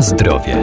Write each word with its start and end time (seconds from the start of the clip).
Zdrowie. 0.00 0.56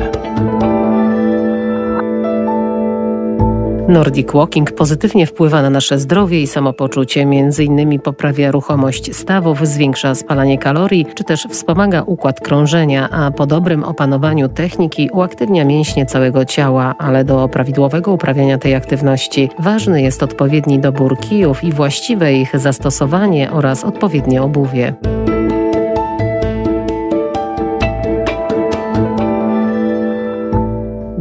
Nordic 3.87 4.31
Walking 4.31 4.71
pozytywnie 4.71 5.27
wpływa 5.27 5.61
na 5.61 5.69
nasze 5.69 5.99
zdrowie 5.99 6.41
i 6.41 6.47
samopoczucie, 6.47 7.25
między 7.25 7.63
innymi 7.63 7.99
poprawia 7.99 8.51
ruchomość 8.51 9.15
stawów, 9.15 9.67
zwiększa 9.67 10.15
spalanie 10.15 10.57
kalorii, 10.57 11.05
czy 11.15 11.23
też 11.23 11.47
wspomaga 11.49 12.01
układ 12.01 12.39
krążenia, 12.39 13.09
a 13.09 13.31
po 13.31 13.45
dobrym 13.45 13.83
opanowaniu 13.83 14.49
techniki 14.49 15.09
uaktywnia 15.13 15.65
mięśnie 15.65 16.05
całego 16.05 16.45
ciała, 16.45 16.95
ale 16.99 17.23
do 17.23 17.47
prawidłowego 17.47 18.13
uprawiania 18.13 18.57
tej 18.57 18.75
aktywności 18.75 19.49
ważny 19.59 20.01
jest 20.01 20.23
odpowiedni 20.23 20.79
dobór 20.79 21.19
kijów 21.19 21.63
i 21.63 21.71
właściwe 21.71 22.33
ich 22.33 22.59
zastosowanie 22.59 23.51
oraz 23.51 23.83
odpowiednie 23.83 24.43
obuwie. 24.43 24.93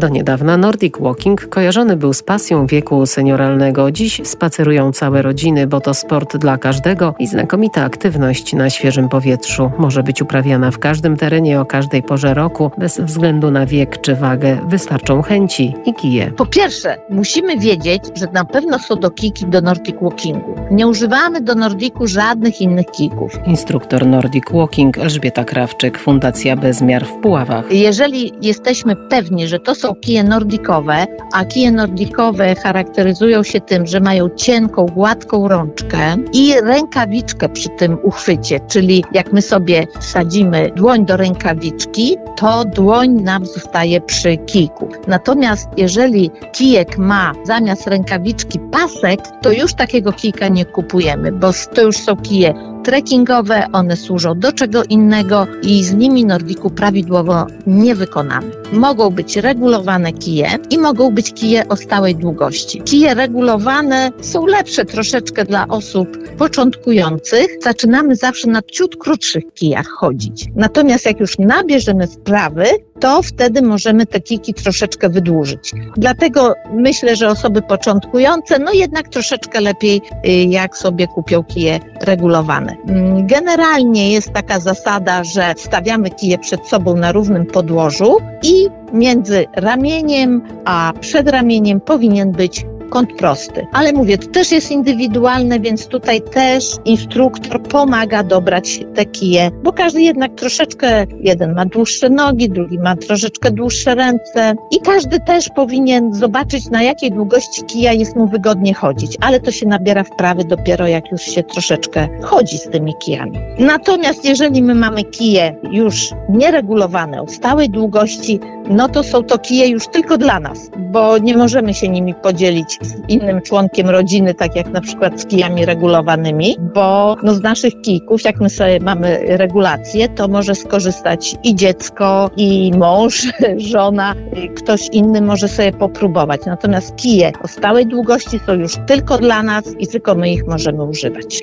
Do 0.07 0.11
niedawna 0.11 0.57
Nordic 0.57 0.99
Walking 1.01 1.49
kojarzony 1.49 1.97
był 1.97 2.13
z 2.13 2.23
pasją 2.23 2.67
wieku 2.67 3.07
senioralnego. 3.07 3.91
Dziś 3.91 4.21
spacerują 4.25 4.93
całe 4.93 5.23
rodziny, 5.23 5.67
bo 5.67 5.81
to 5.81 5.95
sport 5.95 6.37
dla 6.37 6.59
każdego 6.59 7.15
i 7.19 7.27
znakomita 7.27 7.85
aktywność 7.85 8.53
na 8.53 8.71
świeżym 8.71 9.09
powietrzu. 9.09 9.71
Może 9.79 10.03
być 10.03 10.23
uprawiana 10.23 10.71
w 10.71 10.79
każdym 10.79 11.17
terenie 11.17 11.61
o 11.61 11.65
każdej 11.65 12.03
porze 12.03 12.35
roku, 12.35 12.71
bez 12.79 13.01
względu 13.01 13.51
na 13.51 13.67
wiek 13.67 14.01
czy 14.01 14.15
wagę. 14.15 14.59
Wystarczą 14.69 15.23
chęci 15.23 15.75
i 15.87 15.95
kije. 15.95 16.31
Po 16.31 16.47
pierwsze, 16.47 16.97
musimy 17.11 17.59
wiedzieć, 17.59 18.03
że 18.15 18.27
na 18.33 18.45
pewno 18.45 18.79
są 18.79 18.97
do 18.97 19.11
kiki 19.11 19.47
do 19.47 19.61
Nordic 19.61 19.97
Walkingu. 20.03 20.55
Nie 20.71 20.87
używamy 20.87 21.41
do 21.41 21.55
Nordiku 21.55 22.07
żadnych 22.07 22.61
innych 22.61 22.87
kików. 22.87 23.39
Instruktor 23.47 24.07
Nordic 24.07 24.45
Walking 24.53 24.99
Elżbieta 24.99 25.45
Krawczyk, 25.45 25.99
Fundacja 25.99 26.57
Bezmiar 26.57 27.07
w 27.07 27.13
Puławach. 27.13 27.73
Jeżeli 27.73 28.33
jesteśmy 28.43 28.97
pewni, 28.97 29.49
że 29.49 29.59
to 29.59 29.75
są 29.75 29.96
kije 30.01 30.25
nordikowe, 30.25 31.07
a 31.33 31.45
kije 31.45 31.73
nordikowe 31.73 32.55
charakteryzują 32.55 33.43
się 33.43 33.61
tym, 33.61 33.87
że 33.87 34.01
mają 34.01 34.29
cienką, 34.29 34.87
gładką 34.87 35.49
rączkę 35.49 36.17
i 36.33 36.55
rękawiczkę 36.63 37.49
przy 37.49 37.69
tym 37.69 37.99
uchwycie, 38.03 38.61
czyli 38.61 39.05
jak 39.13 39.33
my 39.33 39.43
sobie 39.43 39.87
sadzimy 40.01 40.71
dłoń 40.77 41.07
do 41.07 41.17
rękawiczki, 41.17 42.17
to 42.37 42.65
dłoń 42.65 43.11
nam 43.11 43.47
zostaje 43.47 44.01
przy 44.01 44.37
kijku. 44.37 44.89
Natomiast 45.07 45.69
jeżeli 45.77 46.31
kijek 46.53 46.99
ma 46.99 47.33
zamiast 47.45 47.87
rękawiczki 47.87 48.59
pasek, 48.59 49.21
to 49.43 49.53
już 49.53 49.75
takiego 49.75 50.13
kijka 50.13 50.49
nie 50.49 50.65
kupujemy, 50.65 51.33
bo 51.33 51.51
to 51.75 51.83
już 51.83 51.97
są 51.97 52.17
kije 52.17 52.55
trekkingowe, 52.87 53.67
one 53.73 53.97
służą 53.97 54.39
do 54.39 54.53
czego 54.53 54.85
innego 54.85 55.47
i 55.63 55.85
z 55.85 55.95
nimi 55.95 56.25
Nordiku 56.25 56.71
prawidłowo 56.71 57.47
nie 57.67 57.95
wykonamy. 57.95 58.51
Mogą 58.73 59.11
być 59.11 59.37
regulowane 59.37 60.13
kije 60.13 60.51
i 60.71 60.79
mogą 60.79 61.11
być 61.11 61.33
kije 61.33 61.69
o 61.69 61.77
stałej 61.77 62.15
długości. 62.15 62.83
Kije 62.83 63.15
regulowane 63.15 64.11
są 64.21 64.47
lepsze 64.47 64.85
troszeczkę 64.85 65.45
dla 65.45 65.69
osób 65.69 66.09
początkujących. 66.39 67.47
Zaczynamy 67.63 68.17
zawsze 68.17 68.49
na 68.51 68.63
ciut 68.63 68.97
krótszych 68.97 69.45
kijach 69.55 69.89
chodzić. 69.89 70.45
Natomiast 70.57 71.07
jak 71.07 71.21
już 71.21 71.39
nabierzemy 71.39 72.07
sprawy, 72.07 72.65
to 73.01 73.23
wtedy 73.23 73.63
możemy 73.63 74.07
te 74.07 74.21
kiki 74.21 74.55
troszeczkę 74.55 75.09
wydłużyć. 75.09 75.73
Dlatego 75.97 76.55
myślę, 76.73 77.17
że 77.17 77.29
osoby 77.29 77.63
początkujące, 77.63 78.59
no 78.59 78.73
jednak 78.73 79.09
troszeczkę 79.09 79.61
lepiej, 79.61 80.03
y, 80.27 80.31
jak 80.31 80.77
sobie 80.77 81.07
kupią 81.07 81.45
kije 81.45 81.81
regulowane. 82.01 82.77
Mm, 82.89 83.27
generalnie 83.27 84.13
jest 84.13 84.33
taka 84.33 84.61
zasada, 84.61 85.25
że 85.25 85.55
stawiamy 85.57 86.11
kije 86.11 86.39
przed 86.39 86.67
sobą 86.69 86.97
na 86.97 87.13
równym 87.13 87.47
podłożu 87.47 88.17
i 88.43 88.69
między 88.93 89.47
ramieniem 89.57 90.43
a 90.65 90.93
przedramieniem 91.01 91.81
powinien 91.81 92.33
być 92.33 92.67
kąt 92.91 93.13
prosty. 93.19 93.67
Ale 93.73 93.93
mówię, 93.93 94.19
to 94.19 94.27
też 94.27 94.53
jest 94.53 94.71
indywidualne, 94.71 95.61
więc 95.61 95.87
tutaj 95.87 96.21
też 96.21 96.65
instruktor 96.85 97.63
pomaga 97.63 98.23
dobrać 98.23 98.81
te 98.95 99.05
kije, 99.05 99.51
bo 99.63 99.73
każdy 99.73 100.03
jednak 100.03 100.35
troszeczkę, 100.35 101.07
jeden 101.21 101.55
ma 101.55 101.67
dłuższe 101.67 102.11
nogi, 102.11 102.51
drugi 102.51 102.79
ma 102.79 102.97
troszeczkę 102.97 103.51
dłuższe 103.51 103.95
ręce 103.95 104.55
i 104.71 104.81
każdy 104.81 105.21
też 105.21 105.49
powinien 105.57 106.15
zobaczyć, 106.15 106.71
na 106.71 106.83
jakiej 106.83 107.11
długości 107.11 107.63
kija 107.63 107.93
jest 107.93 108.17
mu 108.17 108.27
wygodnie 108.27 108.75
chodzić, 108.75 109.17
ale 109.21 109.41
to 109.41 109.51
się 109.51 109.67
nabiera 109.67 110.05
wprawy 110.05 110.45
dopiero 110.45 110.87
jak 110.87 111.13
już 111.13 111.23
się 111.23 111.43
troszeczkę 111.43 112.09
chodzi 112.23 112.59
z 112.59 112.69
tymi 112.71 112.95
kijami. 113.05 113.39
Natomiast 113.59 114.25
jeżeli 114.25 114.63
my 114.63 114.75
mamy 114.75 115.05
kije 115.05 115.57
już 115.73 116.11
nieregulowane, 116.29 117.23
o 117.23 117.29
stałej 117.29 117.71
długości, 117.71 118.41
no 118.71 118.89
to 118.89 119.03
są 119.03 119.23
to 119.23 119.39
kije 119.39 119.69
już 119.69 119.89
tylko 119.89 120.19
dla 120.19 120.41
nas, 120.41 120.71
bo 120.97 121.19
nie 121.19 121.37
możemy 121.37 121.75
się 121.75 121.89
nimi 121.89 122.15
podzielić 122.15 122.79
innym 123.09 123.43
członkiem 123.43 123.91
rodziny, 123.91 124.35
tak 124.35 124.57
jak 124.57 124.69
na 124.69 124.81
przykład 124.81 125.21
z 125.21 125.27
kijami 125.27 125.65
regulowanymi, 125.65 126.57
bo 126.75 127.17
no 127.23 127.35
z 127.35 127.43
naszych 127.43 127.81
kijków, 127.81 128.25
jak 128.25 128.41
my 128.41 128.51
sobie 128.51 128.81
mamy 128.81 129.19
regulację, 129.29 130.09
to 130.09 130.29
może 130.29 130.55
skorzystać 130.55 131.37
i 131.45 131.55
dziecko, 131.55 132.31
i 132.37 132.73
mąż, 132.79 133.27
żona, 133.73 134.15
ktoś 134.57 134.89
inny 134.93 135.21
może 135.21 135.49
sobie 135.49 135.73
popróbować. 135.73 136.41
Natomiast 136.47 136.97
kije 136.97 137.33
o 137.43 137.49
stałej 137.49 137.87
długości 137.87 138.41
są 138.47 138.53
już 138.53 138.73
tylko 138.87 139.19
dla 139.19 139.43
nas 139.43 139.65
i 139.79 139.87
tylko 139.87 140.15
my 140.15 140.33
ich 140.33 140.47
możemy 140.47 140.85
używać. 140.85 141.43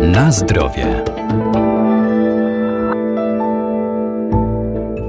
Na 0.00 0.32
zdrowie. 0.32 1.04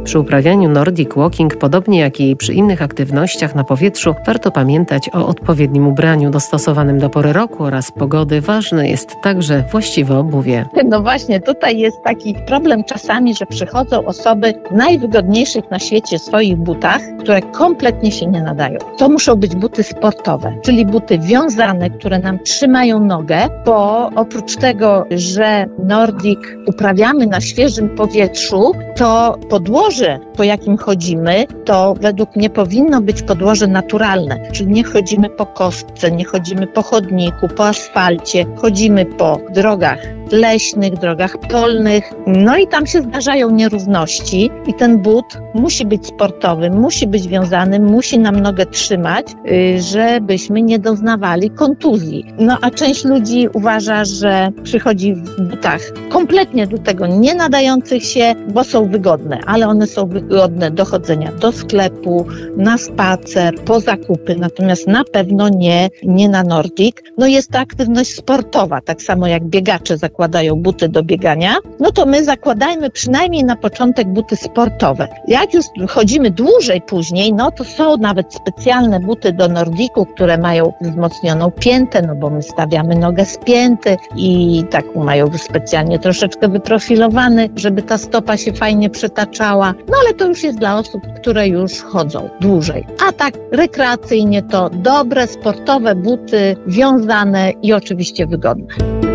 Przy 0.04 0.20
uprawianiu 0.20 0.70
Nordic 0.70 1.16
Walking, 1.16 1.58
podobnie 1.58 2.00
jak 2.00 2.20
i 2.20 2.36
przy 2.36 2.54
innych 2.54 2.82
aktywnościach 2.82 3.56
na 3.56 3.64
powietrzu, 3.64 4.16
warto 4.26 4.52
pamiętać 4.52 5.10
o 5.14 5.28
odpowiednim 5.28 5.88
ubraniu 5.88 6.30
dostosowanym 6.30 7.00
do 7.00 7.10
pory 7.10 7.34
roku 7.34 7.64
oraz 7.64 7.92
pogody. 7.92 8.42
Ważne 8.42 8.90
jest 8.90 9.16
także 9.22 9.64
właściwe 9.72 10.18
obuwie. 10.18 10.66
No 10.86 11.02
właśnie, 11.02 11.40
tutaj 11.40 11.78
jest 11.78 11.98
taki 12.04 12.36
problem 12.48 12.84
czasami, 12.84 13.36
że 13.36 13.46
przychodzą 13.46 14.06
osoby 14.06 14.54
w 14.72 14.76
najwygodniejszych 14.76 15.72
na 15.72 15.80
świecie 15.80 16.20
swoich 16.20 16.58
butach, 16.58 17.02
które 17.20 17.42
kompletnie 17.42 18.12
się 18.12 18.28
nie 18.28 18.42
nadają. 18.42 18.80
To 18.98 19.10
muszą 19.10 19.36
być 19.36 19.56
buty 19.56 19.84
sportowe, 19.84 20.56
czyli 20.62 20.86
buty 20.86 21.20
wiązane, 21.20 21.90
które 21.90 22.20
nam 22.20 22.40
trzymają 22.40 23.00
nogę, 23.00 23.48
bo 23.66 24.10
oprócz 24.16 24.56
tego, 24.56 25.06
że 25.12 25.66
Nordic 25.84 26.40
uprawiamy 26.68 27.28
na 27.28 27.42
świeżym 27.42 27.90
powietrzu, 27.90 28.72
to 28.96 29.38
podłoże 29.50 29.93
podłoże, 29.94 30.20
po 30.38 30.44
jakim 30.44 30.78
chodzimy, 30.78 31.46
to 31.66 31.94
według 32.00 32.36
mnie 32.36 32.50
powinno 32.50 33.02
być 33.02 33.22
podłoże 33.22 33.68
naturalne, 33.68 34.52
czyli 34.52 34.72
nie 34.72 34.84
chodzimy 34.84 35.30
po 35.30 35.46
kostce, 35.46 36.12
nie 36.12 36.26
chodzimy 36.26 36.68
po 36.68 36.82
chodniku, 36.82 37.48
po 37.58 37.68
asfalcie, 37.68 38.46
chodzimy 38.56 39.06
po 39.06 39.40
drogach 39.50 40.00
leśnych, 40.32 40.94
drogach 40.94 41.38
polnych. 41.38 42.14
No 42.28 42.58
i 42.58 42.68
tam 42.68 42.88
się 42.88 43.02
zdarzają 43.02 43.52
nierówności 43.52 44.50
i 44.68 44.74
ten 44.74 44.98
but 44.98 45.26
musi 45.54 45.86
być 45.86 46.08
sportowy, 46.08 46.70
musi 46.70 47.08
być 47.08 47.28
wiązany, 47.28 47.80
musi 47.80 48.20
nam 48.20 48.40
nogę 48.40 48.66
trzymać, 48.66 49.26
y, 49.52 49.82
żebyśmy 49.82 50.62
nie 50.62 50.80
doznawali 50.80 51.50
kontuzji. 51.50 52.26
No 52.40 52.58
a 52.62 52.72
część 52.72 53.06
ludzi 53.06 53.48
uważa, 53.54 54.06
że 54.06 54.52
przychodzi 54.64 55.16
w 55.16 55.42
butach 55.42 55.82
kompletnie 56.10 56.68
do 56.68 56.78
tego 56.78 57.08
nie 57.08 57.36
nadających 57.36 58.06
się, 58.06 58.36
bo 58.54 58.64
są 58.64 58.90
wygodne, 58.90 59.40
ale 59.46 59.68
one 59.68 59.88
są 59.88 60.08
wygodne 60.08 60.72
do 60.72 60.86
chodzenia 60.86 61.32
do 61.32 61.52
sklepu, 61.52 62.26
na 62.58 62.78
spacer, 62.78 63.56
po 63.66 63.80
zakupy, 63.80 64.36
natomiast 64.36 64.88
na 64.88 65.04
pewno 65.04 65.50
nie, 65.50 65.90
nie 66.04 66.30
na 66.30 66.44
Nordic. 66.44 66.98
No 67.18 67.28
jest 67.28 67.52
to 67.52 67.60
aktywność 67.60 68.16
sportowa, 68.16 68.82
tak 68.82 69.02
samo 69.02 69.28
jak 69.28 69.44
biegacze 69.44 69.98
zakładają 70.14 70.56
buty 70.56 70.90
do 70.90 71.04
biegania, 71.04 71.56
no 71.80 71.92
to 71.92 72.06
my 72.06 72.24
zakładajmy 72.24 72.90
przynajmniej 72.90 73.44
na 73.44 73.56
początek 73.56 74.08
buty 74.08 74.36
sportowe. 74.36 75.08
Jak 75.28 75.54
już 75.54 75.66
chodzimy 75.90 76.32
dłużej 76.32 76.82
później, 76.82 77.34
no 77.34 77.52
to 77.52 77.64
są 77.64 77.98
nawet 77.98 78.34
specjalne 78.34 79.00
buty 79.00 79.32
do 79.32 79.48
Nordiku, 79.48 80.06
które 80.06 80.38
mają 80.38 80.74
wzmocnioną 80.82 81.52
piętę, 81.52 82.02
no 82.02 82.16
bo 82.16 82.30
my 82.30 82.42
stawiamy 82.42 82.96
nogę 82.96 83.26
z 83.26 83.38
pięty 83.38 83.98
i 84.16 84.64
tak 84.70 84.96
mają 84.96 85.38
specjalnie 85.38 86.00
troszeczkę 86.00 86.48
wyprofilowany, 86.48 87.50
żeby 87.56 87.82
ta 87.82 87.98
stopa 87.98 88.38
się 88.38 88.54
fajnie 88.54 88.90
przetaczała. 88.90 89.74
No 89.88 89.94
ale 90.04 90.14
to 90.14 90.28
już 90.28 90.44
jest 90.44 90.58
dla 90.60 90.78
osób, 90.78 91.02
które 91.16 91.48
już 91.48 91.82
chodzą 91.82 92.30
dłużej. 92.42 92.86
A 93.10 93.12
tak 93.12 93.34
rekreacyjnie 93.52 94.42
to 94.42 94.70
dobre, 94.70 95.28
sportowe 95.28 95.96
buty, 95.96 96.56
wiązane 96.68 97.52
i 97.62 97.74
oczywiście 97.74 98.28
wygodne. 98.28 99.13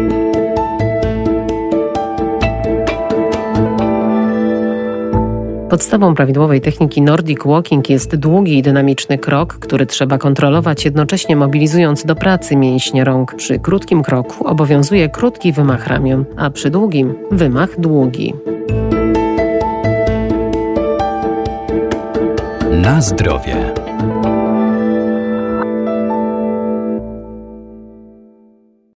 Podstawą 5.71 6.15
prawidłowej 6.15 6.61
techniki 6.61 7.03
Nordic 7.03 7.39
Walking 7.45 7.91
jest 7.91 8.17
długi 8.17 8.59
i 8.59 8.63
dynamiczny 8.63 9.19
krok, 9.19 9.55
który 9.55 9.87
trzeba 9.87 10.19
kontrolować, 10.19 10.85
jednocześnie 10.85 11.37
mobilizując 11.37 12.05
do 12.05 12.17
pracy 12.17 12.57
mięśnie 12.57 13.05
rąk. 13.05 13.35
Przy 13.35 13.59
krótkim 13.59 14.03
kroku 14.03 14.47
obowiązuje 14.47 15.09
krótki 15.09 15.53
wymach 15.53 15.87
ramion, 15.87 16.25
a 16.37 16.51
przy 16.51 16.71
długim 16.71 17.15
wymach 17.31 17.81
długi. 17.81 18.35
Na 22.71 23.01
zdrowie. 23.01 23.88